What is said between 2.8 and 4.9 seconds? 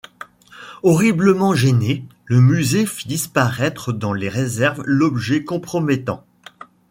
fit disparaître dans les réserves